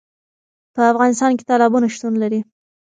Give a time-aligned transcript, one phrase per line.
[0.73, 2.39] په افغانستان کې تالابونه شتون لري.